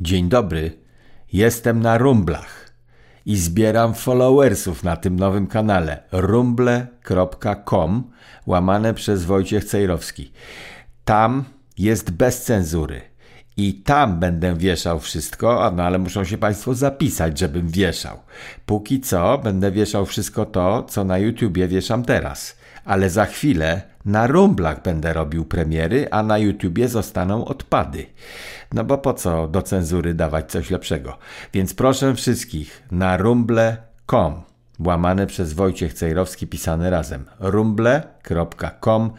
Dzień 0.00 0.28
dobry, 0.28 0.78
jestem 1.32 1.80
na 1.80 1.98
Rumblach 1.98 2.72
i 3.26 3.36
zbieram 3.36 3.94
followersów 3.94 4.84
na 4.84 4.96
tym 4.96 5.16
nowym 5.16 5.46
kanale 5.46 6.02
rumble.com 6.12 7.30
łamane 8.46 8.94
przez 8.94 9.24
Wojciech 9.24 9.64
Cejrowski. 9.64 10.32
Tam 11.04 11.44
jest 11.78 12.10
bez 12.10 12.42
cenzury 12.42 13.00
i 13.56 13.74
tam 13.74 14.20
będę 14.20 14.54
wieszał 14.56 15.00
wszystko, 15.00 15.72
no 15.76 15.82
ale 15.82 15.98
muszą 15.98 16.24
się 16.24 16.38
Państwo 16.38 16.74
zapisać, 16.74 17.38
żebym 17.38 17.68
wieszał. 17.68 18.18
Póki 18.66 19.00
co 19.00 19.38
będę 19.38 19.72
wieszał 19.72 20.06
wszystko 20.06 20.46
to, 20.46 20.82
co 20.82 21.04
na 21.04 21.18
YouTubie 21.18 21.68
wieszam 21.68 22.04
teraz, 22.04 22.56
ale 22.84 23.10
za 23.10 23.24
chwilę 23.24 23.82
na 24.08 24.26
rumblach 24.26 24.82
będę 24.82 25.12
robił 25.12 25.44
premiery, 25.44 26.08
a 26.10 26.22
na 26.22 26.38
YouTubie 26.38 26.88
zostaną 26.88 27.44
odpady. 27.44 28.06
No 28.72 28.84
bo 28.84 28.98
po 28.98 29.14
co 29.14 29.48
do 29.48 29.62
cenzury 29.62 30.14
dawać 30.14 30.50
coś 30.50 30.70
lepszego? 30.70 31.18
Więc 31.52 31.74
proszę 31.74 32.14
wszystkich 32.14 32.82
na 32.90 33.16
rumble.com 33.16 34.42
łamane 34.80 35.26
przez 35.26 35.52
Wojciech 35.52 35.94
Cejrowski 35.94 36.46
pisane 36.46 36.90
razem 36.90 37.24
rumble.com 37.40 39.10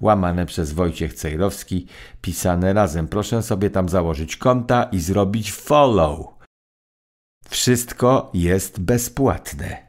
łamane 0.00 0.46
przez 0.46 0.72
Wojciech 0.72 1.14
Cejrowski 1.14 1.86
pisane 2.20 2.72
razem. 2.72 3.08
Proszę 3.08 3.42
sobie 3.42 3.70
tam 3.70 3.88
założyć 3.88 4.36
konta 4.36 4.88
i 4.92 5.00
zrobić 5.00 5.52
follow. 5.52 6.26
Wszystko 7.48 8.30
jest 8.34 8.80
bezpłatne. 8.80 9.88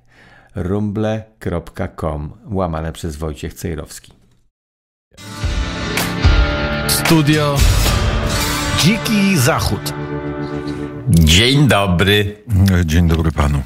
rumble.com 0.55 2.33
łamane 2.51 2.91
przez 2.91 3.15
Wojciech 3.15 3.53
Cejrowski. 3.53 4.18
Studio 7.09 7.57
Dziki 8.79 9.37
Zachód. 9.37 9.93
Dzień 11.09 11.67
dobry. 11.67 12.35
Dzień 12.85 13.07
dobry 13.07 13.31
panu. 13.31 13.63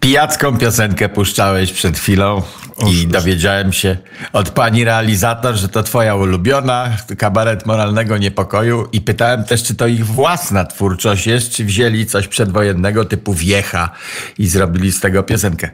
Pijacką 0.00 0.58
piosenkę 0.58 1.08
puszczałeś 1.08 1.72
przed 1.72 1.98
chwilą 1.98 2.42
i 2.90 3.06
dowiedziałem 3.06 3.72
się 3.72 3.96
od 4.32 4.50
pani 4.50 4.84
realizator, 4.84 5.54
że 5.54 5.68
to 5.68 5.82
twoja 5.82 6.14
ulubiona, 6.14 6.96
kabaret 7.18 7.66
moralnego 7.66 8.18
niepokoju 8.18 8.88
i 8.92 9.00
pytałem 9.00 9.44
też, 9.44 9.62
czy 9.62 9.74
to 9.74 9.86
ich 9.86 10.06
własna 10.06 10.64
twórczość 10.64 11.26
jest, 11.26 11.50
czy 11.50 11.64
wzięli 11.64 12.06
coś 12.06 12.28
przedwojennego 12.28 13.04
typu 13.04 13.34
wiecha 13.34 13.90
i 14.38 14.46
zrobili 14.46 14.92
z 14.92 15.00
tego 15.00 15.22
piosenkę. 15.22 15.70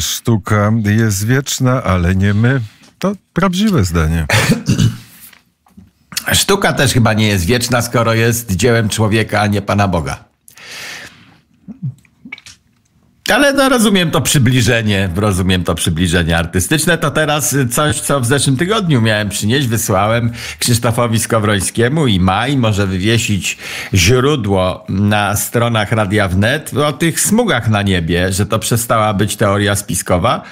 Sztuka 0.00 0.72
jest 0.84 1.26
wieczna, 1.26 1.82
ale 1.82 2.14
nie 2.14 2.34
my. 2.34 2.60
To 2.98 3.12
prawdziwe 3.32 3.84
zdanie. 3.84 4.26
Sztuka 6.32 6.72
też 6.72 6.92
chyba 6.92 7.12
nie 7.12 7.28
jest 7.28 7.44
wieczna, 7.44 7.82
skoro 7.82 8.14
jest 8.14 8.56
dziełem 8.56 8.88
człowieka, 8.88 9.40
a 9.40 9.46
nie 9.46 9.62
Pana 9.62 9.88
Boga. 9.88 10.30
Ale 13.32 13.52
no, 13.52 13.68
rozumiem 13.68 14.10
to 14.10 14.20
przybliżenie, 14.20 15.08
rozumiem 15.16 15.64
to 15.64 15.74
przybliżenie 15.74 16.38
artystyczne. 16.38 16.98
To 16.98 17.10
teraz 17.10 17.56
coś, 17.70 18.00
co 18.00 18.20
w 18.20 18.26
zeszłym 18.26 18.56
tygodniu 18.56 19.00
miałem 19.00 19.28
przynieść. 19.28 19.66
Wysłałem 19.66 20.32
Krzysztofowi 20.58 21.18
Skowrońskiemu 21.18 22.06
i 22.06 22.20
Maj 22.20 22.56
może 22.56 22.86
wywiesić 22.86 23.58
źródło 23.94 24.84
na 24.88 25.36
stronach 25.36 25.92
Radia 25.92 26.28
Wnet 26.28 26.74
o 26.74 26.92
tych 26.92 27.20
smugach 27.20 27.68
na 27.68 27.82
niebie, 27.82 28.32
że 28.32 28.46
to 28.46 28.58
przestała 28.58 29.14
być 29.14 29.36
teoria 29.36 29.76
spiskowa. 29.76 30.42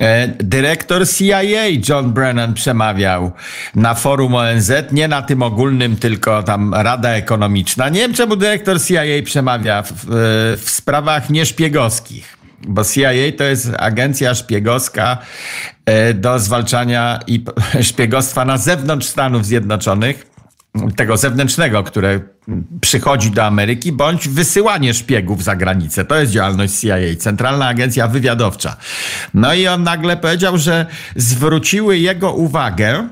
E, 0.00 0.28
dyrektor 0.28 1.08
CIA 1.08 1.42
John 1.88 2.12
Brennan 2.12 2.54
przemawiał 2.54 3.32
na 3.74 3.94
forum 3.94 4.34
ONZ, 4.34 4.72
nie 4.92 5.08
na 5.08 5.22
tym 5.22 5.42
ogólnym, 5.42 5.96
tylko 5.96 6.42
tam 6.42 6.74
Rada 6.74 7.10
Ekonomiczna. 7.10 7.88
Nie 7.88 8.00
wiem, 8.00 8.14
czemu 8.14 8.36
dyrektor 8.36 8.82
CIA 8.82 9.02
przemawia 9.24 9.82
w, 9.82 9.92
w 10.62 10.70
sprawach 10.70 11.30
nieszpiegowskich. 11.30 12.36
Bo 12.68 12.84
CIA 12.84 13.10
to 13.38 13.44
jest 13.44 13.70
agencja 13.78 14.34
szpiegowska 14.34 15.18
e, 15.86 16.14
do 16.14 16.38
zwalczania 16.38 17.20
i 17.26 17.44
szpiegostwa 17.90 18.44
na 18.44 18.58
zewnątrz 18.58 19.06
Stanów 19.06 19.46
Zjednoczonych 19.46 20.31
tego 20.96 21.16
zewnętrznego, 21.16 21.82
które 21.82 22.20
przychodzi 22.80 23.30
do 23.30 23.44
Ameryki, 23.44 23.92
bądź 23.92 24.28
wysyłanie 24.28 24.94
szpiegów 24.94 25.44
za 25.44 25.56
granicę. 25.56 26.04
To 26.04 26.20
jest 26.20 26.32
działalność 26.32 26.80
CIA, 26.80 26.96
Centralna 27.18 27.66
Agencja 27.66 28.08
Wywiadowcza. 28.08 28.76
No 29.34 29.54
i 29.54 29.68
on 29.68 29.82
nagle 29.82 30.16
powiedział, 30.16 30.58
że 30.58 30.86
zwróciły 31.16 31.98
jego 31.98 32.32
uwagę, 32.32 33.08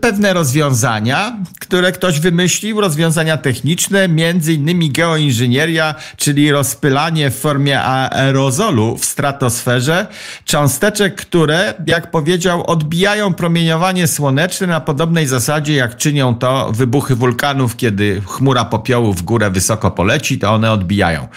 pewne 0.00 0.32
rozwiązania, 0.32 1.36
które 1.60 1.92
ktoś 1.92 2.20
wymyślił, 2.20 2.80
rozwiązania 2.80 3.36
techniczne, 3.36 4.08
między 4.08 4.52
innymi 4.52 4.90
geoinżynieria, 4.90 5.94
czyli 6.16 6.52
rozpylanie 6.52 7.30
w 7.30 7.38
formie 7.38 7.82
aerozolu 7.82 8.96
w 8.96 9.04
stratosferze 9.04 10.06
cząsteczek, 10.44 11.14
które, 11.14 11.74
jak 11.86 12.10
powiedział, 12.10 12.66
odbijają 12.66 13.34
promieniowanie 13.34 14.06
słoneczne 14.06 14.66
na 14.66 14.80
podobnej 14.80 15.26
zasadzie, 15.26 15.74
jak 15.74 15.96
czynią 15.96 16.34
to 16.34 16.72
wybuchy 16.72 17.14
wulkanów, 17.14 17.76
kiedy 17.76 18.22
chmura 18.26 18.64
popiołu 18.64 19.12
w 19.14 19.22
górę 19.22 19.50
wysoko 19.50 19.90
poleci, 19.90 20.38
to 20.38 20.50
one 20.50 20.72
odbijają. 20.72 21.28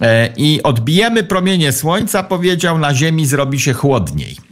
E, 0.00 0.28
I 0.36 0.62
odbijemy 0.62 1.22
promienie 1.22 1.72
słońca, 1.72 2.22
powiedział, 2.22 2.78
na 2.78 2.94
Ziemi 2.94 3.26
zrobi 3.26 3.60
się 3.60 3.72
chłodniej. 3.72 4.49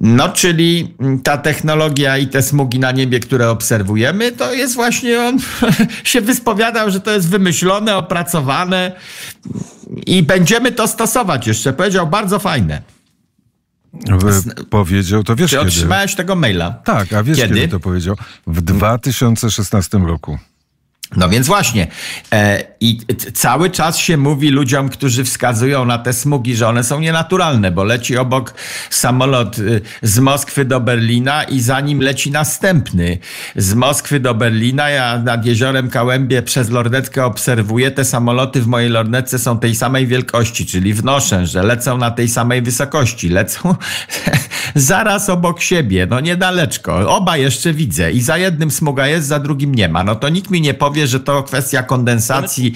No, 0.00 0.28
czyli 0.28 0.94
ta 1.24 1.38
technologia 1.38 2.18
i 2.18 2.26
te 2.26 2.42
smugi 2.42 2.78
na 2.78 2.92
niebie, 2.92 3.20
które 3.20 3.50
obserwujemy, 3.50 4.32
to 4.32 4.52
jest 4.52 4.74
właśnie 4.74 5.20
on 5.20 5.38
się 6.04 6.20
wyspowiadał, 6.20 6.90
że 6.90 7.00
to 7.00 7.10
jest 7.10 7.28
wymyślone, 7.28 7.96
opracowane 7.96 8.92
i 10.06 10.22
będziemy 10.22 10.72
to 10.72 10.88
stosować 10.88 11.46
jeszcze. 11.46 11.72
Powiedział 11.72 12.06
bardzo 12.06 12.38
fajne. 12.38 12.82
Powiedział 14.70 15.24
to 15.24 15.36
wiesz 15.36 15.50
Czy 15.50 15.56
kiedy? 15.56 15.68
otrzymałeś 15.68 16.14
tego 16.14 16.36
maila? 16.36 16.70
Tak, 16.70 17.12
a 17.12 17.22
wiesz 17.22 17.38
kiedy, 17.38 17.54
kiedy 17.54 17.68
to 17.68 17.80
powiedział? 17.80 18.16
W 18.46 18.60
2016 18.60 19.98
roku. 19.98 20.38
No 21.16 21.28
więc 21.28 21.46
właśnie. 21.46 21.86
E, 22.32 22.64
I 22.80 23.00
cały 23.34 23.70
czas 23.70 23.98
się 23.98 24.16
mówi 24.16 24.50
ludziom, 24.50 24.88
którzy 24.88 25.24
wskazują 25.24 25.84
na 25.84 25.98
te 25.98 26.12
smugi, 26.12 26.56
że 26.56 26.68
one 26.68 26.84
są 26.84 27.00
nienaturalne, 27.00 27.70
bo 27.70 27.84
leci 27.84 28.16
obok 28.16 28.54
samolot 28.90 29.58
y, 29.58 29.80
z 30.02 30.18
Moskwy 30.18 30.64
do 30.64 30.80
Berlina 30.80 31.44
i 31.44 31.60
za 31.60 31.80
nim 31.80 32.00
leci 32.00 32.30
następny. 32.30 33.18
Z 33.56 33.74
Moskwy 33.74 34.20
do 34.20 34.34
Berlina, 34.34 34.90
ja 34.90 35.18
nad 35.18 35.46
jeziorem 35.46 35.90
Kałębie 35.90 36.42
przez 36.42 36.70
lornetkę 36.70 37.24
obserwuję, 37.24 37.90
te 37.90 38.04
samoloty 38.04 38.62
w 38.62 38.66
mojej 38.66 38.90
lornetce 38.90 39.38
są 39.38 39.58
tej 39.58 39.74
samej 39.74 40.06
wielkości, 40.06 40.66
czyli 40.66 40.94
wnoszę, 40.94 41.46
że 41.46 41.62
lecą 41.62 41.98
na 41.98 42.10
tej 42.10 42.28
samej 42.28 42.62
wysokości. 42.62 43.28
Lecą 43.28 43.74
zaraz 44.74 45.30
obok 45.30 45.60
siebie, 45.60 46.06
no 46.10 46.20
niedaleczko. 46.20 47.16
Oba 47.16 47.36
jeszcze 47.36 47.72
widzę 47.72 48.12
i 48.12 48.20
za 48.20 48.38
jednym 48.38 48.70
smuga 48.70 49.06
jest, 49.06 49.26
za 49.26 49.38
drugim 49.38 49.74
nie 49.74 49.88
ma. 49.88 50.04
No 50.04 50.14
to 50.14 50.28
nikt 50.28 50.50
mi 50.50 50.60
nie 50.60 50.74
powie, 50.74 50.97
że 51.06 51.20
to 51.20 51.42
kwestia 51.42 51.82
kondensacji 51.82 52.72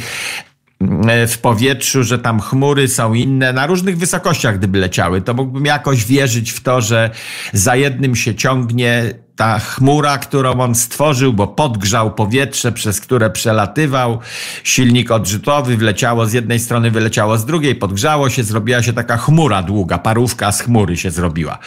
mm, 0.81 1.29
w 1.29 1.39
powietrzu, 1.39 2.05
że 2.05 2.19
tam 2.19 2.41
chmury 2.41 2.89
są 2.89 3.15
inne 3.15 3.53
na 3.53 3.67
różnych 3.67 3.99
wysokościach, 3.99 4.59
gdyby 4.59 4.79
leciały, 4.79 5.23
to 5.23 5.35
mógłbym 5.35 5.65
jakoś 5.65 6.05
wierzyć 6.05 6.51
w 6.51 6.61
to, 6.61 6.81
że 6.81 7.11
za 7.53 7.77
jednym 7.77 8.17
się 8.17 8.35
ciągnie 8.35 9.15
ta 9.37 9.59
chmura, 9.59 10.19
którą 10.19 10.61
on 10.61 10.75
stworzył, 10.75 11.33
bo 11.33 11.47
podgrzał 11.47 12.15
powietrze, 12.15 12.73
przez 12.73 13.01
które 13.01 13.31
przelatywał, 13.31 14.19
silnik 14.65 15.11
odrzutowy, 15.11 15.77
wleciało 15.77 16.27
z 16.27 16.33
jednej 16.33 16.59
strony, 16.59 16.91
wyleciało 16.91 17.39
z 17.39 17.45
drugiej, 17.45 17.75
podgrzało 17.75 18.31
się, 18.31 18.45
zrobiła 18.45 18.83
się 18.83 18.93
taka 18.93 19.17
chmura 19.17 19.63
długa, 19.63 19.99
parówka 19.99 20.53
z 20.53 20.61
chmury 20.61 20.97
się 20.97 21.11
zrobiła. 21.11 21.59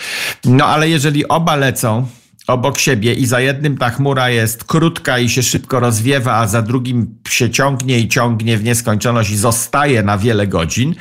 No 0.45 0.65
ale 0.65 0.89
jeżeli 0.89 1.27
oba 1.27 1.55
lecą, 1.55 2.07
obok 2.47 2.77
siebie 2.77 3.13
i 3.13 3.25
za 3.25 3.39
jednym 3.39 3.77
ta 3.77 3.89
chmura 3.89 4.29
jest 4.29 4.63
krótka 4.63 5.19
i 5.19 5.29
się 5.29 5.43
szybko 5.43 5.79
rozwiewa, 5.79 6.33
a 6.33 6.47
za 6.47 6.61
drugim 6.61 7.15
się 7.29 7.49
ciągnie 7.49 7.99
i 7.99 8.07
ciągnie 8.07 8.57
w 8.57 8.63
nieskończoność 8.63 9.29
i 9.29 9.37
zostaje 9.37 10.03
na 10.03 10.17
wiele 10.17 10.47
godzin, 10.47 10.95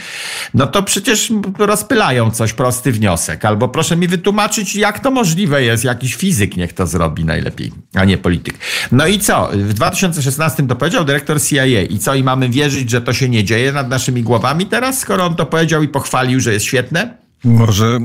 no 0.55 0.67
to 0.67 0.83
przecież 0.83 1.33
rozpylają 1.59 2.31
coś, 2.31 2.53
prosty 2.53 2.93
wniosek. 2.93 3.45
Albo 3.45 3.69
proszę 3.69 3.97
mi 3.97 4.09
wytłumaczyć, 4.09 4.77
jak 4.77 5.01
to 5.01 5.11
możliwe 5.11 5.63
jest, 5.63 5.85
jakiś 5.85 6.15
fizyk 6.15 6.57
niech 6.57 6.73
to 6.73 6.87
zrobi 6.87 7.25
najlepiej, 7.25 7.73
a 7.95 8.05
nie 8.05 8.19
polityk. 8.19 8.59
No 8.93 9.07
i 9.07 9.19
co? 9.19 9.49
W 9.53 9.75
2016 9.75 10.67
to 10.67 10.77
powiedział 10.77 11.05
dyrektor 11.05 11.43
CIA 11.43 11.65
i 11.65 11.99
co? 11.99 12.15
I 12.15 12.23
mamy 12.23 12.49
wierzyć, 12.49 12.91
że 12.91 13.01
to 13.01 13.13
się 13.13 13.29
nie 13.29 13.45
dzieje 13.45 13.73
nad 13.73 13.89
naszymi 13.89 14.23
głowami 14.23 14.67
teraz, 14.67 14.99
skoro 14.99 15.25
on 15.25 15.37
to 15.37 15.47
powiedział 15.47 15.83
i 15.83 15.89
pochwalił, 15.89 16.41
że 16.41 16.53
jest 16.53 16.67
świetne? 16.67 17.24
Może 17.45 17.99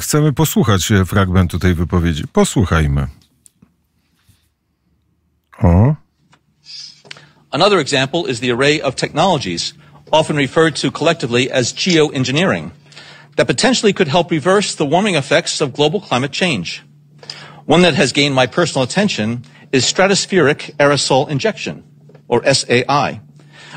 chcemy 0.00 0.32
posłuchać 0.32 0.88
fragmentu 1.06 1.58
tej 1.58 1.74
wypowiedzi. 1.74 2.24
Posłuchajmy. 2.32 3.06
O. 5.62 5.94
Another 7.50 7.78
example 7.78 8.30
is 8.30 8.40
the 8.40 8.52
array 8.52 8.82
of 8.82 8.94
technologies, 8.94 9.74
often 10.10 10.36
referred 10.36 10.80
to 10.80 10.90
collectively 10.90 11.52
as 11.52 11.72
geoengineering, 11.72 12.70
that 13.36 13.46
potentially 13.46 13.94
could 13.94 14.08
help 14.08 14.30
reverse 14.30 14.76
the 14.76 14.84
warming 14.84 15.16
effects 15.16 15.62
of 15.62 15.72
global 15.72 16.00
climate 16.00 16.32
change. 16.32 16.82
One 17.66 17.82
that 17.82 17.94
has 17.94 18.12
gained 18.12 18.34
my 18.34 18.46
personal 18.46 18.84
attention 18.84 19.42
is 19.72 19.84
stratospheric 19.84 20.76
aerosol 20.76 21.28
injection, 21.28 21.82
or 22.28 22.54
SAI, 22.54 23.20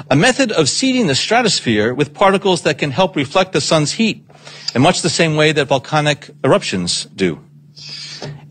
a 0.09 0.15
method 0.15 0.51
of 0.51 0.69
seeding 0.69 1.07
the 1.07 1.15
stratosphere 1.15 1.93
with 1.93 2.13
particles 2.13 2.61
that 2.61 2.77
can 2.77 2.91
help 2.91 3.15
reflect 3.15 3.51
the 3.51 3.61
sun's 3.61 3.91
heat 3.93 4.28
in 4.75 4.81
much 4.81 5.01
the 5.01 5.09
same 5.09 5.35
way 5.35 5.51
that 5.51 5.67
volcanic 5.67 6.29
eruptions 6.43 7.05
do. 7.05 7.39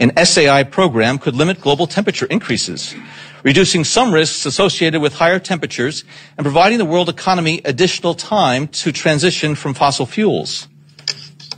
An 0.01 0.13
SAI 0.17 0.63
program 0.65 1.19
could 1.19 1.35
limit 1.35 1.61
global 1.61 1.87
temperature 1.87 2.27
increases, 2.27 2.95
reducing 3.43 3.85
some 3.85 4.15
risks 4.15 4.47
associated 4.47 5.01
with 5.01 5.15
higher 5.15 5.39
temperatures 5.39 6.05
and 6.37 6.45
providing 6.45 6.79
the 6.79 6.85
world 6.85 7.09
economy 7.09 7.61
additional 7.65 8.15
time 8.15 8.69
to 8.69 8.93
transition 8.93 9.55
from 9.55 9.75
fossil 9.75 10.07
fuels. 10.07 10.69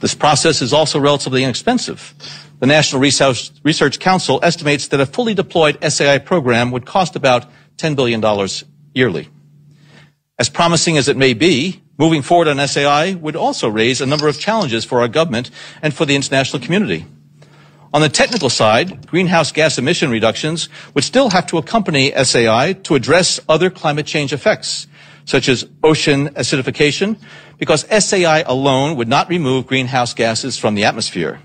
This 0.01 0.15
process 0.15 0.63
is 0.63 0.73
also 0.73 0.99
relatively 0.99 1.45
inexpensive. 1.45 2.15
The 2.59 2.67
National 2.67 3.01
Research, 3.01 3.99
Council 4.01 4.41
estimates 4.43 4.89
that 4.89 5.01
a 5.01 5.07
fully 5.07 5.35
deployed 5.35 5.79
SAI 5.87 6.19
program 6.19 6.71
would 6.71 6.87
cost 6.87 7.17
about 7.17 7.47
$10 7.77 7.97
billion 7.97 8.23
yearly. 8.95 9.29
As 10.39 10.49
promising 10.49 10.97
as 10.97 11.09
it 11.09 11.17
may 11.17 11.35
be, 11.35 11.83
moving 12.01 12.23
forward 12.23 12.49
on 12.49 12.67
SAI 12.67 13.13
would 13.13 13.37
also 13.37 13.69
raise 13.69 14.01
a 14.01 14.07
number 14.07 14.27
of 14.27 14.41
challenges 14.41 14.87
for 14.87 15.03
our 15.03 15.09
government 15.09 15.51
and 15.83 15.93
for 15.93 16.07
the 16.07 16.17
international 16.17 16.63
community. 16.63 17.05
On 17.93 18.01
the 18.01 18.09
technical 18.09 18.49
side, 18.49 19.07
greenhouse 19.07 19.53
gas 19.53 19.77
emission 19.77 20.11
reductions 20.11 20.71
would 20.95 21.05
still 21.05 21.29
have 21.29 21.47
to 21.49 21.59
accompany 21.59 22.11
SAI 22.13 22.73
to 22.85 22.95
address 22.95 23.39
other 23.51 23.69
climate 23.69 24.07
change 24.07 24.33
effects, 24.33 24.87
such 25.27 25.47
as 25.47 25.67
ocean 25.85 26.31
acidification, 26.31 27.19
because 27.59 27.85
SAI 27.91 28.45
alone 28.47 28.97
would 28.97 29.09
not 29.09 29.29
remove 29.29 29.67
greenhouse 29.67 30.15
gases 30.15 30.57
from 30.57 30.75
the 30.77 30.85
atmosphere. 30.85 31.43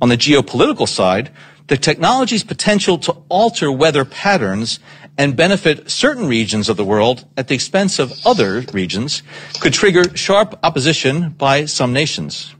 On 0.00 0.08
the 0.08 0.16
geopolitical 0.16 0.88
side, 0.88 1.30
the 1.66 1.76
technology's 1.76 2.42
potential 2.42 2.96
to 2.98 3.12
alter 3.28 3.70
weather 3.70 4.06
patterns 4.06 4.80
and 5.18 5.36
benefit 5.36 5.90
certain 5.90 6.26
regions 6.26 6.68
of 6.68 6.76
the 6.76 6.84
world 6.84 7.26
at 7.36 7.48
the 7.48 7.54
expense 7.54 7.98
of 7.98 8.12
other 8.26 8.64
regions 8.72 9.22
could 9.60 9.72
trigger 9.72 10.04
sharp 10.16 10.58
opposition 10.62 11.30
by 11.30 11.64
some 11.64 11.92
nations. 11.92 12.54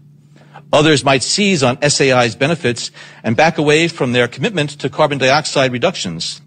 Others 0.73 1.05
might 1.05 1.23
seize 1.23 1.63
on 1.63 1.81
SAI's 1.83 2.35
benefits 2.35 2.91
and 3.23 3.37
back 3.37 3.59
away 3.59 3.89
from 3.89 4.13
their 4.13 4.27
commitment 4.27 4.71
to 4.81 4.89
carbon 4.89 5.19
dioxide 5.19 5.73
reductions. 5.73 6.41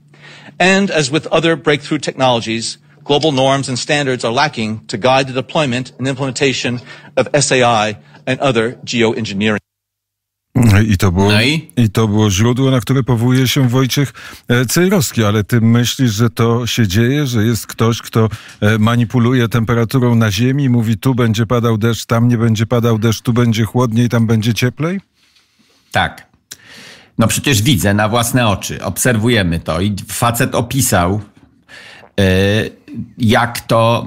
And 0.60 0.90
as 0.90 1.12
with 1.12 1.28
other 1.28 1.56
breakthrough 1.56 2.00
technologies, 2.00 2.78
global 3.04 3.32
norms 3.32 3.70
and 3.70 3.78
standards 3.78 4.26
are 4.26 4.32
lacking 4.32 4.86
to 4.88 4.98
guide 4.98 5.28
the 5.28 5.34
deployment 5.34 5.92
and 5.98 6.08
implementation 6.08 6.82
of 7.16 7.30
SAI 7.40 7.98
and 8.26 8.40
other 8.40 8.74
geoengineering. 8.84 9.65
I 10.90 10.98
to, 10.98 11.12
było, 11.12 11.32
No 11.32 11.42
i? 11.42 11.72
I 11.78 11.90
to 11.90 12.08
było 12.08 12.32
źródło, 12.32 12.72
na 12.72 12.80
które 12.80 13.04
powołuje 13.04 13.48
się 13.48 13.70
Wojciech 13.70 14.14
e, 14.48 14.66
Cejrowski, 14.66 15.24
ale 15.24 15.44
ty 15.44 15.62
myślisz, 15.62 16.12
że 16.12 16.30
to 16.30 16.68
się 16.68 16.88
dzieje, 16.88 17.28
że 17.28 17.46
jest 17.46 17.68
ktoś, 17.68 18.02
kto 18.02 18.30
e, 18.62 18.78
manipuluje 18.78 19.48
temperaturą 19.48 20.16
na 20.16 20.32
ziemi 20.32 20.64
i 20.64 20.70
mówi 20.70 20.98
tu 20.98 21.16
będzie 21.16 21.46
padał 21.46 21.78
deszcz, 21.78 22.06
tam 22.06 22.28
nie 22.28 22.38
będzie 22.38 22.66
padał 22.66 23.00
deszcz, 23.00 23.22
tu 23.22 23.34
będzie 23.34 23.64
chłodniej, 23.66 24.10
tam 24.10 24.28
będzie 24.28 24.54
cieplej? 24.54 25.02
Tak. 25.92 26.28
No 27.18 27.28
przecież 27.28 27.62
widzę 27.62 27.94
na 27.94 28.10
własne 28.10 28.48
oczy, 28.48 28.84
obserwujemy 28.84 29.60
to 29.60 29.82
i 29.82 29.96
facet 30.08 30.56
opisał, 30.56 31.22
y, 32.20 32.85
jak 33.18 33.60
to 33.60 34.06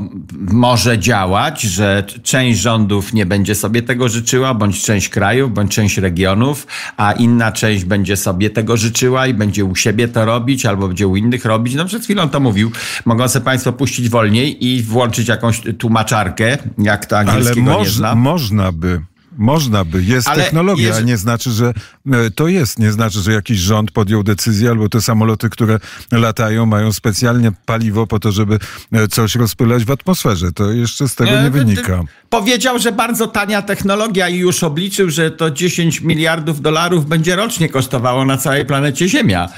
może 0.52 0.98
działać, 0.98 1.60
że 1.62 2.04
część 2.22 2.58
rządów 2.58 3.12
nie 3.12 3.26
będzie 3.26 3.54
sobie 3.54 3.82
tego 3.82 4.08
życzyła, 4.08 4.54
bądź 4.54 4.82
część 4.82 5.08
krajów, 5.08 5.54
bądź 5.54 5.74
część 5.74 5.98
regionów, 5.98 6.66
a 6.96 7.12
inna 7.12 7.52
część 7.52 7.84
będzie 7.84 8.16
sobie 8.16 8.50
tego 8.50 8.76
życzyła 8.76 9.26
i 9.26 9.34
będzie 9.34 9.64
u 9.64 9.76
siebie 9.76 10.08
to 10.08 10.24
robić, 10.24 10.66
albo 10.66 10.88
będzie 10.88 11.08
u 11.08 11.16
innych 11.16 11.44
robić. 11.44 11.74
No 11.74 11.84
przed 11.84 12.04
chwilą 12.04 12.28
to 12.28 12.40
mówił. 12.40 12.70
Mogą 13.04 13.28
sobie 13.28 13.44
Państwo 13.44 13.72
puścić 13.72 14.08
wolniej 14.08 14.66
i 14.66 14.82
włączyć 14.82 15.28
jakąś 15.28 15.62
tłumaczarkę, 15.78 16.58
jak 16.78 17.06
to 17.06 17.18
Ale 17.18 17.30
angielskiego 17.30 17.70
nie 17.70 17.78
moż, 17.78 17.92
znam. 17.92 18.18
można 18.18 18.72
by. 18.72 19.00
Można 19.38 19.84
by. 19.84 20.02
Jest 20.02 20.28
Ale 20.28 20.44
technologia, 20.44 20.88
jeżeli- 20.88 21.06
nie 21.06 21.16
znaczy, 21.16 21.50
że 21.50 21.72
e, 22.12 22.30
to 22.30 22.48
jest. 22.48 22.78
Nie 22.78 22.92
znaczy, 22.92 23.20
że 23.20 23.32
jakiś 23.32 23.58
rząd 23.58 23.90
podjął 23.90 24.22
decyzję, 24.22 24.70
albo 24.70 24.88
te 24.88 25.00
samoloty, 25.00 25.50
które 25.50 25.78
latają, 26.12 26.66
mają 26.66 26.92
specjalnie 26.92 27.52
paliwo 27.66 28.06
po 28.06 28.18
to, 28.20 28.32
żeby 28.32 28.58
e, 28.92 29.08
coś 29.08 29.34
rozpylać 29.34 29.84
w 29.84 29.90
atmosferze. 29.90 30.52
To 30.52 30.70
jeszcze 30.72 31.08
z 31.08 31.14
tego 31.14 31.30
E, 31.30 31.38
nie 31.44 31.50
ty- 31.50 31.58
wynika. 31.58 32.02
Powiedział, 32.30 32.78
że 32.78 32.92
bardzo 32.92 33.26
tania 33.26 33.62
technologia 33.62 34.28
i 34.28 34.36
już 34.36 34.62
obliczył, 34.64 35.10
że 35.10 35.30
to 35.30 35.50
10 35.50 36.00
miliardów 36.00 36.60
dolarów 36.60 37.06
będzie 37.06 37.36
rocznie 37.36 37.68
kosztowało 37.68 38.24
na 38.24 38.36
całej 38.36 38.64
planecie 38.66 39.08
Ziemia. 39.08 39.48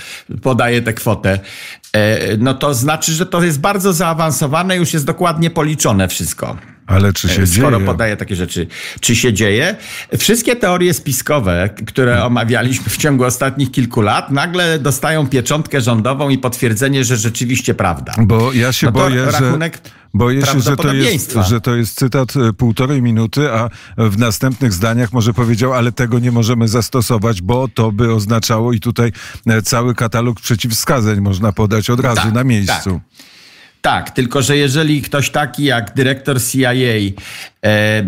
Podaje 0.43 0.83
tę 0.83 0.93
kwotę. 0.93 1.41
No 2.39 2.55
to 2.55 2.75
znaczy, 2.75 3.13
że 3.13 3.27
to 3.27 3.43
jest 3.45 3.61
bardzo 3.61 3.93
zaawansowane, 3.93 4.77
już 4.77 4.93
jest 4.95 5.07
dokładnie 5.07 5.51
policzone 5.51 6.09
wszystko. 6.09 6.57
Ale 6.91 7.13
czy 7.13 7.29
się 7.29 7.43
E, 7.43 7.47
Skoro 7.47 7.77
dzieje? 7.77 7.87
podaje 7.87 8.17
takie 8.17 8.37
rzeczy, 8.37 8.67
czy 9.01 9.17
się 9.17 9.33
dzieje? 9.33 9.77
Wszystkie 10.19 10.57
teorie 10.57 10.95
spiskowe, 10.95 11.71
które 11.87 12.25
omawialiśmy 12.25 12.91
w 12.91 12.97
ciągu 12.97 13.25
ostatnich 13.25 13.71
kilku 13.71 14.01
lat, 14.01 14.31
nagle 14.31 14.79
dostają 14.79 15.27
pieczątkę 15.27 15.81
rządową 15.81 16.29
i 16.29 16.39
potwierdzenie, 16.39 17.05
że 17.05 17.17
rzeczywiście 17.17 17.75
prawda. 17.75 18.15
Bo 18.19 18.53
ja 18.53 18.73
się 18.73 18.87
No 18.87 18.93
boję, 18.93 19.27
że, 19.39 19.59
boję 20.15 20.47
się, 20.47 20.61
że 20.61 20.77
to, 20.77 20.93
jest, 20.95 21.35
że 21.49 21.61
to 21.61 21.75
jest 21.77 21.99
cytat 21.99 22.37
e, 22.37 22.53
półtorej 22.53 23.03
minuty, 23.03 23.51
a 23.53 23.69
w 23.97 24.19
następnych 24.19 24.73
zdaniach 24.73 25.13
może 25.13 25.35
powiedział, 25.35 25.73
ale 25.73 25.93
tego 25.93 26.19
nie 26.19 26.33
możemy 26.33 26.69
zastosować, 26.69 27.43
bo 27.43 27.69
to 27.69 27.93
by 27.93 28.15
oznaczało 28.15 28.73
i 28.73 28.81
tutaj 28.81 29.13
e, 29.47 29.63
cały 29.63 29.95
katalog 29.95 30.41
przeciwwskazań 30.41 31.21
można 31.21 31.53
podać 31.53 31.91
od 31.91 32.01
razu 32.01 32.23
Tak, 32.23 32.33
na 32.33 32.45
miejscu. 32.45 32.91
Tak, 32.91 33.21
tylko 34.11 34.43
że 34.43 34.57
jeżeli 34.57 35.03
ktoś 35.03 35.31
taki 35.31 35.65
jak 35.65 35.95
dyrektor 35.95 36.43
CIA 36.43 36.73
e, 36.73 38.03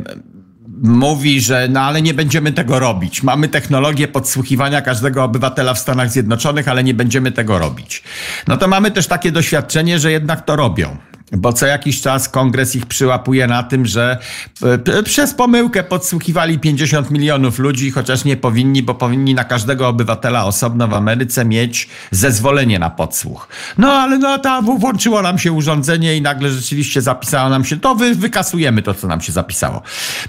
mówi, 0.83 1.41
że 1.41 1.69
no 1.71 1.81
ale 1.81 2.03
nie 2.03 2.15
będziemy 2.15 2.53
tego 2.53 2.79
robić. 2.79 3.23
Mamy 3.23 3.49
technologię 3.49 4.09
podsłuchiwania 4.09 4.83
każdego 4.83 5.25
obywatela 5.25 5.75
w 5.75 5.79
Stanach 5.79 6.11
Zjednoczonych, 6.11 6.69
ale 6.69 6.85
nie 6.85 6.95
będziemy 6.95 7.33
tego 7.33 7.59
robić. 7.59 8.03
No 8.49 8.57
to 8.57 8.69
mamy 8.69 8.91
też 8.91 9.07
takie 9.07 9.33
doświadczenie, 9.33 9.99
że 9.99 10.13
jednak 10.13 10.45
to 10.45 10.57
robią. 10.57 10.97
Bo 11.37 11.53
co 11.53 11.67
jakiś 11.67 12.01
czas 12.01 12.29
kongres 12.29 12.77
ich 12.77 12.87
przyłapuje 12.87 13.47
na 13.47 13.63
tym, 13.63 13.87
że 13.87 14.19
e, 14.63 14.79
p- 14.79 15.03
przez 15.03 15.35
pomyłkę 15.35 15.83
podsłuchiwali 15.83 16.59
50 16.59 17.11
milionów 17.11 17.59
ludzi, 17.59 17.91
chociaż 17.91 18.25
nie 18.25 18.37
powinni, 18.37 18.83
bo 18.83 18.95
powinni 18.95 19.35
na 19.35 19.45
każdego 19.45 19.89
obywatela 19.89 20.45
osobno 20.45 20.89
w 20.89 20.95
Ameryce 20.95 21.45
mieć 21.45 21.89
zezwolenie 22.11 22.79
na 22.79 22.91
podsłuch. 22.91 23.49
No 23.79 23.93
ale 23.93 24.19
no 24.19 24.39
ta 24.39 24.63
włączyło 24.63 25.23
nam 25.23 25.39
się 25.39 25.53
urządzenie 25.53 26.17
i 26.17 26.23
nagle 26.23 26.51
rzeczywiście 26.51 27.03
zapisało 27.03 27.49
nam 27.51 27.65
się, 27.65 27.77
to 27.81 27.95
wy, 27.95 28.15
wykasujemy 28.15 28.83
to, 28.83 28.95
co 28.95 29.09
nam 29.09 29.21
się 29.21 29.33
zapisało. 29.33 29.83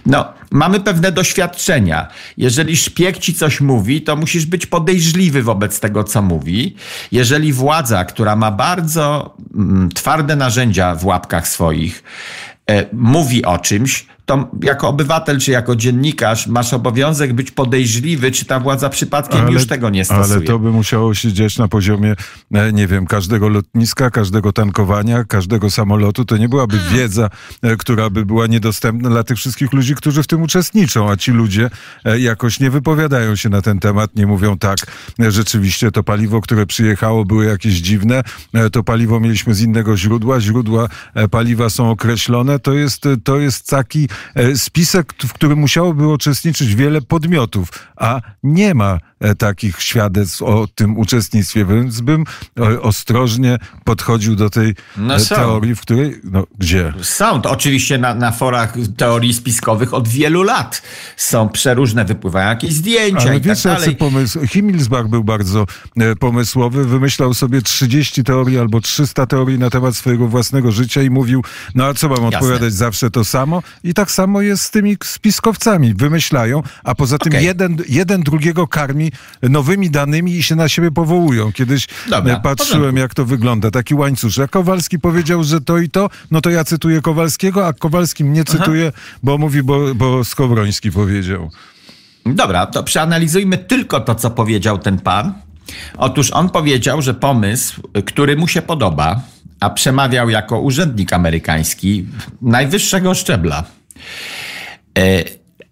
No, 0.06 0.26
mamy 0.52 0.80
pewne 0.80 1.12
doświadczenia. 1.12 2.08
Jeżeli 2.38 2.78
szpieg 2.78 3.18
ci 3.18 3.34
coś 3.34 3.62
mówi, 3.62 4.02
to 4.02 4.16
musisz 4.16 4.46
być 4.46 4.66
podejrzliwy 4.66 5.44
wobec 5.44 5.80
tego, 5.80 6.04
co 6.04 6.22
mówi. 6.22 6.76
Jeżeli 7.12 7.54
władza, 7.54 8.06
która 8.06 8.36
ma 8.36 8.52
bardzo 8.52 9.36
mm, 9.56 9.90
twarde 9.90 10.36
narzędzia 10.36 10.93
w 10.96 11.06
łapkach 11.06 11.48
swoich, 11.48 12.04
e, 12.70 12.86
mówi 12.94 13.46
o 13.46 13.58
czymś, 13.58 14.06
to 14.26 14.52
jako 14.64 14.88
obywatel 14.88 15.40
czy 15.40 15.52
jako 15.52 15.76
dziennikarz 15.76 16.48
masz 16.48 16.74
obowiązek 16.74 17.34
być 17.34 17.52
podejrzliwy, 17.52 18.32
czy 18.32 18.46
ta 18.46 18.60
władza 18.60 18.90
przypadkiem 18.90 19.50
już 19.50 19.68
tego 19.68 19.90
nie 19.90 20.06
stosuje. 20.06 20.36
Ale 20.36 20.42
to 20.42 20.60
by 20.60 20.72
musiało 20.72 21.14
się 21.14 21.34
dziać 21.34 21.58
na 21.58 21.68
poziomie, 21.68 22.16
e, 22.54 22.74
nie 22.74 22.88
wiem, 22.88 23.06
każdego 23.06 23.50
lotniska, 23.50 24.10
każdego 24.10 24.54
tankowania, 24.54 25.24
każdego 25.24 25.70
samolotu. 25.70 26.26
To 26.26 26.38
nie 26.38 26.50
byłaby 26.50 26.78
Hmm. 26.78 26.98
wiedza, 26.98 27.30
e, 27.62 27.76
która 27.78 28.10
by 28.10 28.26
była 28.26 28.48
niedostępna 28.48 29.10
dla 29.10 29.24
tych 29.24 29.38
wszystkich 29.38 29.74
ludzi, 29.74 29.96
którzy 29.96 30.24
w 30.24 30.28
tym 30.28 30.42
uczestniczą, 30.42 31.12
a 31.12 31.18
ci 31.18 31.32
ludzie 31.32 31.70
e, 32.06 32.20
jakoś 32.20 32.60
nie 32.60 32.70
wypowiadają 32.70 33.36
się 33.36 33.50
na 33.50 33.62
ten 33.62 33.80
temat, 33.80 34.16
nie 34.16 34.28
mówią 34.28 34.58
tak, 34.58 34.78
rzeczywiście 35.20 35.92
to 35.92 36.04
paliwo, 36.04 36.42
które 36.42 36.66
przyjechało, 36.66 37.26
było 37.26 37.44
jakieś 37.44 37.74
dziwne, 37.74 38.24
to 38.72 38.84
paliwo 38.84 39.20
mieliśmy 39.20 39.54
z 39.54 39.62
innego 39.62 39.98
źródła, 39.98 40.40
źródła 40.40 40.88
paliwa 41.32 41.70
są 41.70 41.90
określone. 41.90 42.60
To 42.60 42.74
jest, 42.74 43.08
to 43.24 43.40
jest 43.40 43.70
taki 43.70 44.08
spisek, 44.56 45.14
w 45.24 45.34
którym 45.34 45.60
musiałoby 45.60 46.08
uczestniczyć 46.08 46.76
wiele 46.76 47.02
podmiotów, 47.02 47.70
a 47.96 48.22
nie 48.44 48.74
ma 48.74 49.00
e, 49.20 49.36
takich 49.36 49.82
świadectw 49.82 50.42
o 50.42 50.68
tym 50.76 50.98
uczestnictwie, 50.98 51.66
więc 51.66 52.02
bym 52.02 52.24
e, 52.60 52.82
ostrożnie 52.82 53.58
podchodził 53.84 54.36
do 54.36 54.50
tej 54.50 54.76
No 54.98 55.16
e, 55.16 55.20
teorii, 55.20 55.76
w 55.76 55.82
której, 55.82 56.20
no 56.24 56.44
gdzie? 56.58 56.94
Są 57.02 57.42
to 57.42 57.52
oczywiście 57.52 57.98
na, 57.98 58.16
na 58.16 58.32
forach 58.32 58.74
teorii 58.98 59.34
spiskowych 59.34 59.94
od 59.94 60.08
wielu 60.08 60.44
lat. 60.44 60.82
Są 61.18 61.50
przeróżne, 61.50 62.06
wypływają 62.06 62.50
jakieś 62.50 62.74
zdjęcia 62.74 63.22
Ale 63.22 63.38
i 63.38 63.40
tak 63.40 63.48
wiesz, 63.48 63.66
jacy 63.66 63.82
dalej. 63.82 63.96
pomysł... 63.96 64.48
Himmelsbach 64.48 65.08
był 65.08 65.24
bardzo 65.24 65.66
e, 65.98 66.16
pomysłowy, 66.16 66.86
wymyślał 66.86 67.34
sobie 67.34 67.62
30 67.62 68.24
teorii 68.24 68.60
albo 68.60 68.82
300 68.82 69.26
teorii 69.26 69.60
na 69.60 69.70
temat 69.70 69.96
swojego 69.96 70.28
własnego 70.28 70.72
życia 70.72 71.02
i 71.02 71.10
mówił, 71.10 71.44
no 71.76 71.86
a 71.86 71.94
co 71.94 72.10
mam 72.10 72.26
odpowiadać 72.26 72.74
zawsze 72.74 73.12
to 73.12 73.26
samo? 73.26 73.64
I 73.84 73.94
tak 73.94 74.03
tak 74.04 74.12
samo 74.12 74.42
jest 74.42 74.64
z 74.64 74.72
tymi 74.72 74.98
spiskowcami. 75.04 75.94
Wymyślają, 75.94 76.64
a 76.84 76.96
poza 76.96 77.18
tym 77.18 77.34
Okej. 77.34 77.46
jeden, 77.46 77.78
jeden 77.90 78.22
drugiego 78.22 78.68
karmi 78.68 79.12
nowymi 79.42 79.90
danymi 79.90 80.32
i 80.32 80.44
się 80.44 80.56
na 80.56 80.70
siebie 80.70 80.92
powołują. 80.92 81.52
Kiedyś 81.52 81.88
Dobra, 82.10 82.34
e, 82.34 82.42
patrzyłem, 82.42 82.98
jak 82.98 83.14
to 83.14 83.26
wygląda. 83.26 83.72
Taki 83.72 83.96
łańcusz. 83.96 84.38
Jak 84.38 84.52
Kowalski 84.52 85.00
powiedział, 85.00 85.44
że 85.44 85.62
to 85.62 85.78
i 85.78 85.90
to, 85.90 86.10
no 86.32 86.42
to 86.42 86.50
ja 86.50 86.64
cytuję 86.64 87.02
Kowalskiego, 87.02 87.68
a 87.68 87.74
Kowalskim 87.74 88.34
nie 88.34 88.44
cytuję, 88.44 88.92
bo 89.24 89.38
mówi, 89.38 89.64
bo, 89.64 89.96
bo 89.96 90.24
Skowroński 90.24 90.92
powiedział. 90.92 91.52
Dobra, 92.26 92.66
to 92.66 92.84
przeanalizujmy 92.84 93.58
tylko 93.58 94.00
to, 94.00 94.16
co 94.16 94.30
powiedział 94.32 94.78
ten 94.78 95.00
pan. 95.00 95.34
Otóż 95.98 96.32
on 96.32 96.50
powiedział, 96.50 97.02
że 97.02 97.14
pomysł, 97.14 97.82
który 98.06 98.36
mu 98.36 98.48
się 98.48 98.62
podoba, 98.62 99.22
a 99.60 99.70
przemawiał 99.70 100.30
jako 100.30 100.60
urzędnik 100.60 101.14
amerykański 101.14 102.06
najwyższego 102.42 103.14
szczebla, 103.14 103.64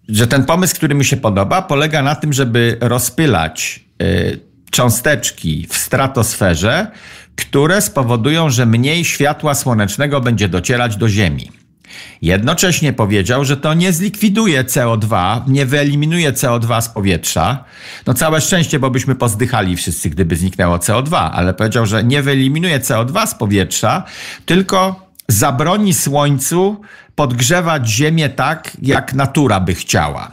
że 0.08 0.26
ten 0.26 0.44
pomysł, 0.44 0.74
który 0.74 0.94
mi 0.94 1.04
się 1.04 1.16
podoba, 1.16 1.62
polega 1.62 2.02
na 2.02 2.14
tym, 2.14 2.32
żeby 2.32 2.76
rozpylać 2.80 3.84
e, 4.00 4.04
cząsteczki 4.70 5.66
w 5.70 5.76
stratosferze, 5.76 6.86
które 7.36 7.82
spowodują, 7.82 8.50
że 8.50 8.66
mniej 8.66 9.04
światła 9.04 9.54
słonecznego 9.54 10.20
będzie 10.20 10.48
docierać 10.48 10.96
do 10.96 11.08
Ziemi. 11.08 11.50
Jednocześnie 12.22 12.92
powiedział, 12.92 13.44
że 13.44 13.56
to 13.56 13.74
nie 13.74 13.92
zlikwiduje 13.92 14.64
CO2, 14.64 15.40
nie 15.48 15.66
wyeliminuje 15.66 16.32
CO2 16.32 16.80
z 16.80 16.88
powietrza. 16.88 17.64
No 18.06 18.14
całe 18.14 18.40
szczęście, 18.40 18.78
bo 18.78 18.90
byśmy 18.90 19.14
pozdychali 19.14 19.76
wszyscy, 19.76 20.10
gdyby 20.10 20.36
zniknęło 20.36 20.76
CO2, 20.76 21.30
ale 21.32 21.54
powiedział, 21.54 21.86
że 21.86 22.04
nie 22.04 22.22
wyeliminuje 22.22 22.80
CO2 22.80 23.26
z 23.26 23.34
powietrza, 23.34 24.02
tylko 24.46 25.06
zabroni 25.28 25.94
Słońcu 25.94 26.80
podgrzewać 27.14 27.88
Ziemię 27.88 28.28
tak, 28.28 28.76
jak 28.82 29.14
natura 29.14 29.60
by 29.60 29.74
chciała. 29.74 30.30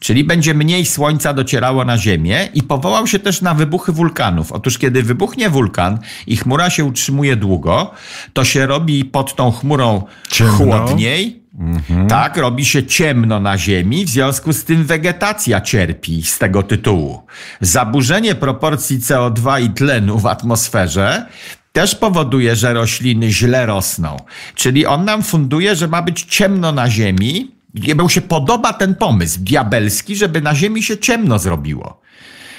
Czyli 0.00 0.24
będzie 0.24 0.54
mniej 0.54 0.86
słońca 0.86 1.32
docierało 1.32 1.84
na 1.84 1.98
Ziemię 1.98 2.48
i 2.54 2.62
powołał 2.62 3.06
się 3.06 3.18
też 3.18 3.42
na 3.42 3.54
wybuchy 3.54 3.92
wulkanów. 3.92 4.52
Otóż 4.52 4.78
kiedy 4.78 5.02
wybuchnie 5.02 5.50
wulkan 5.50 5.98
i 6.26 6.36
chmura 6.36 6.70
się 6.70 6.84
utrzymuje 6.84 7.36
długo, 7.36 7.90
to 8.32 8.44
się 8.44 8.66
robi 8.66 9.04
pod 9.04 9.34
tą 9.34 9.52
chmurą 9.52 10.02
Ciemno. 10.30 10.52
chłodniej. 10.52 11.42
Tak, 12.08 12.36
robi 12.36 12.64
się 12.64 12.86
ciemno 12.86 13.40
na 13.40 13.58
Ziemi, 13.58 14.04
w 14.04 14.08
związku 14.08 14.52
z 14.52 14.64
tym 14.64 14.84
wegetacja 14.84 15.60
cierpi 15.60 16.22
z 16.22 16.38
tego 16.38 16.62
tytułu. 16.62 17.22
Zaburzenie 17.60 18.34
proporcji 18.34 18.98
CO2 18.98 19.62
i 19.62 19.70
tlenu 19.70 20.18
w 20.18 20.26
atmosferze 20.26 21.26
też 21.72 21.94
powoduje, 21.94 22.56
że 22.56 22.74
rośliny 22.74 23.30
źle 23.30 23.66
rosną. 23.66 24.16
Czyli 24.54 24.86
on 24.86 25.04
nam 25.04 25.22
funduje, 25.22 25.76
że 25.76 25.88
ma 25.88 26.02
być 26.02 26.22
ciemno 26.22 26.72
na 26.72 26.90
Ziemi. 26.90 27.50
Jemu 27.74 28.08
się 28.08 28.20
podoba 28.20 28.72
ten 28.72 28.94
pomysł 28.94 29.40
diabelski, 29.40 30.16
żeby 30.16 30.40
na 30.40 30.54
Ziemi 30.54 30.82
się 30.82 30.98
ciemno 30.98 31.38
zrobiło 31.38 32.00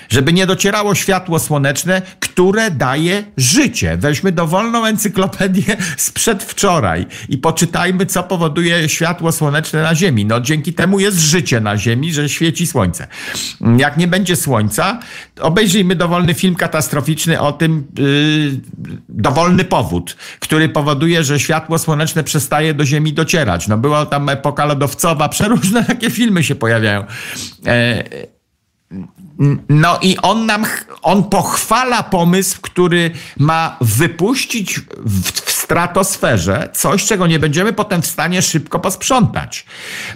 żeby 0.10 0.34
nie 0.34 0.46
docierało 0.46 0.96
światło 0.96 1.40
słoneczne, 1.40 2.02
które 2.20 2.72
daje 2.72 3.24
życie. 3.38 3.98
Weźmy 3.98 4.32
dowolną 4.32 4.86
encyklopedię 4.86 5.78
sprzed 5.98 6.44
wczoraj 6.44 7.06
i 7.30 7.38
poczytajmy, 7.38 8.06
co 8.06 8.24
powoduje 8.24 8.90
światło 8.90 9.32
słoneczne 9.32 9.82
na 9.82 9.96
Ziemi. 9.96 10.26
No 10.26 10.42
dzięki 10.42 10.74
temu 10.74 11.00
jest 11.00 11.20
życie 11.20 11.60
na 11.60 11.78
Ziemi, 11.78 12.14
że 12.14 12.30
świeci 12.30 12.68
słońce. 12.68 13.08
Jak 13.78 13.98
nie 13.98 14.08
będzie 14.08 14.36
słońca, 14.36 15.00
obejrzyjmy 15.40 15.96
dowolny 15.96 16.34
film 16.34 16.56
katastroficzny 16.56 17.40
o 17.40 17.52
tym, 17.52 17.88
yy, 17.98 18.60
dowolny 19.10 19.66
powód, 19.66 20.16
który 20.40 20.70
powoduje, 20.70 21.24
że 21.24 21.40
światło 21.40 21.80
słoneczne 21.80 22.24
przestaje 22.24 22.74
do 22.74 22.86
Ziemi 22.86 23.14
docierać. 23.14 23.68
No 23.68 23.78
była 23.78 24.06
tam 24.06 24.30
epoka 24.30 24.66
lodowcowa, 24.66 25.30
przeróżne 25.30 25.86
takie 25.94 26.10
filmy 26.10 26.44
się 26.44 26.56
pojawiają. 26.56 27.04
E, 27.66 28.04
no 29.70 30.00
i 30.02 30.18
on 30.18 30.46
nam, 30.46 30.66
on 31.02 31.24
pochwala 31.24 32.04
pomysł, 32.04 32.58
który 32.62 33.12
ma 33.38 33.78
wypuścić 33.82 34.80
w, 34.98 35.32
w 35.32 35.52
stratosferze 35.52 36.70
coś, 36.74 37.06
czego 37.06 37.28
nie 37.28 37.40
będziemy 37.40 37.74
potem 37.74 38.02
w 38.02 38.08
stanie 38.08 38.42
szybko 38.42 38.80
posprzątać. 38.80 39.66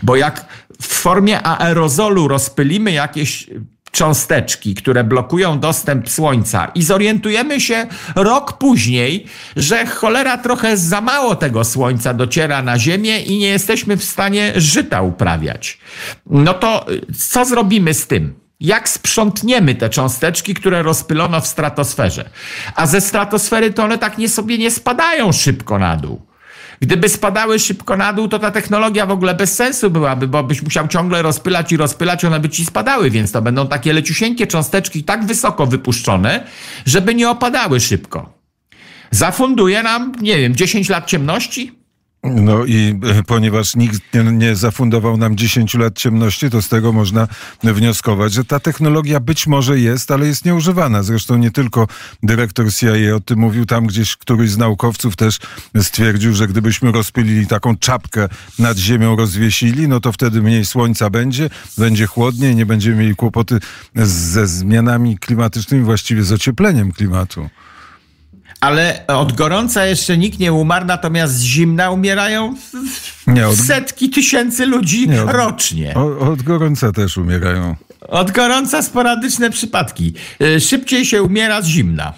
Bo 0.03 0.15
jak 0.15 0.45
w 0.81 0.87
formie 0.87 1.47
aerozolu 1.47 2.27
rozpylimy 2.27 2.91
jakieś 2.91 3.49
cząsteczki, 3.91 4.75
które 4.75 5.03
blokują 5.03 5.59
dostęp 5.59 6.09
słońca 6.09 6.71
i 6.75 6.83
zorientujemy 6.83 7.61
się 7.61 7.87
rok 8.15 8.57
później, 8.57 9.25
że 9.55 9.85
cholera 9.85 10.37
trochę 10.37 10.77
za 10.77 11.01
mało 11.01 11.35
tego 11.35 11.63
słońca 11.63 12.13
dociera 12.13 12.61
na 12.61 12.79
Ziemię 12.79 13.21
i 13.21 13.37
nie 13.37 13.47
jesteśmy 13.47 13.97
w 13.97 14.03
stanie 14.03 14.53
żyta 14.55 15.01
uprawiać. 15.01 15.77
No 16.25 16.53
to 16.53 16.91
y, 16.91 17.01
co 17.13 17.45
zrobimy 17.45 17.93
z 17.93 18.07
tym? 18.07 18.42
Jak 18.63 18.89
sprzątniemy 18.89 19.75
te 19.75 19.89
cząsteczki, 19.89 20.53
które 20.53 20.83
rozpylono 20.83 21.41
w 21.41 21.47
stratosferze? 21.47 22.29
A 22.75 22.87
ze 22.87 23.01
stratosfery 23.01 23.73
to 23.73 23.83
one 23.83 23.97
tak 23.97 24.17
nie 24.17 24.29
sobie 24.29 24.57
nie 24.57 24.71
spadają 24.71 25.31
szybko 25.31 25.79
na 25.79 25.97
dół. 25.97 26.21
Gdyby 26.79 27.09
spadały 27.09 27.59
szybko 27.59 27.97
na 27.97 28.13
dół, 28.13 28.27
to 28.27 28.39
ta 28.39 28.51
technologia 28.51 29.05
w 29.05 29.11
ogóle 29.11 29.35
bez 29.35 29.55
sensu 29.55 29.91
byłaby, 29.91 30.27
bo 30.27 30.43
byś 30.43 30.61
musiał 30.61 30.87
ciągle 30.87 31.21
rozpylać 31.21 31.71
i 31.71 31.77
rozpylać, 31.77 32.25
one 32.25 32.39
by 32.39 32.49
ci 32.49 32.65
spadały, 32.65 33.09
więc 33.09 33.31
to 33.31 33.41
będą 33.41 33.67
takie 33.67 33.93
leciusieńkie 33.93 34.47
cząsteczki 34.47 35.03
tak 35.03 35.25
wysoko 35.25 35.65
wypuszczone, 35.65 36.47
żeby 36.85 37.15
nie 37.15 37.29
opadały 37.29 37.79
szybko. 37.79 38.33
Zafunduje 39.11 39.83
nam, 39.83 40.11
nie 40.21 40.37
wiem, 40.37 40.55
10 40.55 40.89
lat 40.89 41.05
ciemności? 41.07 41.82
No 42.23 42.65
i 42.65 42.99
e, 43.19 43.23
ponieważ 43.23 43.75
nikt 43.75 44.01
nie, 44.13 44.23
nie 44.23 44.55
zafundował 44.55 45.17
nam 45.17 45.37
10 45.37 45.73
lat 45.73 45.97
ciemności, 45.97 46.49
to 46.49 46.61
z 46.61 46.69
tego 46.69 46.93
można 46.93 47.27
wnioskować, 47.63 48.33
że 48.33 48.45
ta 48.45 48.59
technologia 48.59 49.19
być 49.19 49.47
może 49.47 49.79
jest, 49.79 50.11
ale 50.11 50.27
jest 50.27 50.45
nieużywana. 50.45 51.03
Zresztą 51.03 51.37
nie 51.37 51.51
tylko 51.51 51.87
dyrektor 52.23 52.73
CIA 52.73 53.15
o 53.15 53.19
tym 53.19 53.39
mówił, 53.39 53.65
tam 53.65 53.87
gdzieś 53.87 54.15
któryś 54.15 54.51
z 54.51 54.57
naukowców 54.57 55.15
też 55.15 55.39
stwierdził, 55.81 56.33
że 56.33 56.47
gdybyśmy 56.47 56.91
rozpylili 56.91 57.47
taką 57.47 57.77
czapkę 57.77 58.29
nad 58.59 58.77
ziemią, 58.77 59.15
rozwiesili, 59.15 59.87
no 59.87 59.99
to 59.99 60.11
wtedy 60.11 60.41
mniej 60.41 60.65
słońca 60.65 61.09
będzie, 61.09 61.49
będzie 61.77 62.05
chłodniej, 62.05 62.55
nie 62.55 62.65
będziemy 62.65 62.95
mieli 62.95 63.15
kłopoty 63.15 63.59
ze 63.95 64.47
zmianami 64.47 65.17
klimatycznymi, 65.17 65.83
właściwie 65.83 66.23
z 66.23 66.31
ociepleniem 66.31 66.91
klimatu. 66.91 67.49
Ale 68.63 69.07
od 69.07 69.31
gorąca 69.33 69.85
jeszcze 69.85 70.17
nikt 70.17 70.39
nie 70.39 70.53
umarł, 70.53 70.85
natomiast 70.85 71.33
z 71.33 71.41
zimna 71.43 71.91
umierają 71.91 72.55
Nie, 73.27 73.47
od- 73.47 73.55
setki 73.57 74.09
tysięcy 74.09 74.65
ludzi 74.65 75.09
Nie, 75.09 75.23
od- 75.23 75.29
rocznie. 75.31 75.93
O, 75.95 76.17
od 76.31 76.41
gorąca 76.41 76.91
też 76.91 77.17
umierają. 77.17 77.75
Od 78.07 78.31
gorąca 78.31 78.81
sporadyczne 78.81 79.49
przypadki. 79.49 80.13
Y, 80.41 80.59
Szybciej 80.61 81.05
się 81.05 81.23
umiera 81.23 81.61
z 81.61 81.65
zimna 81.67 82.13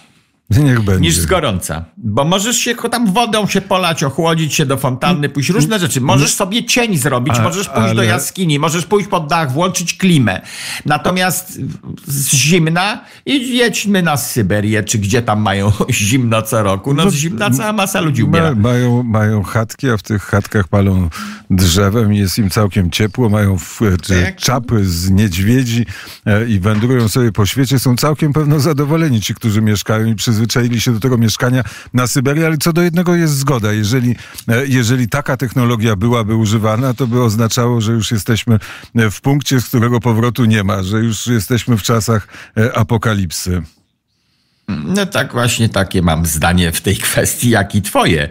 Niech 0.64 0.82
będzie. 0.82 1.02
niż 1.02 1.18
z 1.18 1.26
gorąca. 1.26 1.86
Bo 1.98 2.24
możesz 2.26 2.58
się 2.58 2.76
tam 2.76 3.14
wodą 3.14 3.48
się 3.48 3.62
polać, 3.62 4.04
ochłodzić 4.04 4.54
się 4.54 4.66
do 4.66 4.78
fontanny, 4.78 5.30
pójść 5.30 5.50
różne 5.50 5.80
rzeczy. 5.80 6.02
Możesz 6.02 6.34
sobie 6.34 6.66
cień 6.66 6.98
zrobić, 6.98 7.34
A- 7.38 7.42
możesz 7.44 7.68
pójść 7.70 7.94
do 7.94 8.02
ale- 8.02 8.06
jaskini, 8.06 8.60
możesz 8.60 8.86
pójść 8.86 9.10
pod 9.10 9.28
dach, 9.28 9.52
włączyć 9.52 9.94
klimę. 9.98 10.42
Natomiast 10.86 11.60
z 12.08 12.34
zimna 12.34 13.02
i 13.26 13.58
jedźmy 13.58 14.02
na 14.04 14.18
Syberię, 14.18 14.84
czy 14.84 14.98
gdzie 14.98 15.22
tam 15.22 15.42
mają 15.42 15.72
zimno 15.92 16.42
co 16.42 16.64
roku. 16.64 16.94
No 16.94 17.12
z 17.12 17.14
zimna 17.14 17.50
cała 17.52 17.74
masa 17.74 18.02
ludzi 18.02 18.24
umiera. 18.24 18.56
Ma, 18.56 18.62
mają, 18.72 19.04
mają 19.04 19.44
chatki, 19.44 19.90
a 19.90 19.98
w 19.98 20.04
tych 20.04 20.24
chatkach 20.24 20.68
palą 20.68 21.10
drzewem 21.50 22.14
i 22.14 22.18
jest 22.18 22.38
im 22.38 22.50
całkiem 22.50 22.92
ciepło. 22.92 23.30
Mają 23.30 23.58
w, 23.58 23.80
czy 24.02 24.24
Tak. 24.24 24.36
czapy 24.36 24.86
z 24.86 25.10
niedźwiedzi 25.12 25.86
e, 26.26 26.46
i 26.48 26.60
wędrują 26.60 27.08
sobie 27.10 27.32
po 27.32 27.46
świecie. 27.46 27.80
Są 27.80 27.96
całkiem 27.96 28.34
pewno 28.34 28.60
zadowoleni 28.60 29.22
ci, 29.22 29.36
którzy 29.36 29.62
mieszkają 29.62 30.06
i 30.06 30.16
przyzwyczaili 30.36 30.82
się 30.82 30.94
do 30.94 31.00
tego 31.00 31.18
mieszkania 31.18 31.64
na 31.94 32.08
Syberii. 32.08 32.46
Ale 32.46 32.58
co 32.58 32.74
do 32.74 32.82
jednego 32.82 33.16
jest 33.16 33.38
zgoda. 33.38 33.74
Jeżeli, 33.74 34.16
e, 34.48 34.68
jeżeli 34.68 35.10
taka 35.10 35.38
technologia 35.38 35.96
byłaby 35.96 36.36
używana, 36.36 36.94
to 36.94 37.08
by 37.08 37.24
oznaczało, 37.24 37.82
że 37.82 37.92
już 37.92 38.12
jesteśmy 38.12 38.60
e, 38.96 39.12
w 39.12 39.22
punkcie, 39.22 39.62
z 39.62 39.68
którego 39.68 40.00
powrotu 40.00 40.46
nie 40.46 40.64
ma, 40.64 40.84
że 40.84 40.98
już 40.98 41.28
jesteśmy 41.28 41.78
w 41.78 41.84
czasach 41.84 42.28
e, 42.58 42.78
apokalipsy. 42.78 43.62
No 44.68 45.06
tak, 45.06 45.32
właśnie 45.32 45.70
takie 45.70 46.02
mam 46.02 46.26
zdanie 46.26 46.72
w 46.72 46.82
tej 46.82 46.98
kwestii, 46.98 47.50
jak 47.50 47.76
i 47.76 47.82
twoje. 47.82 48.30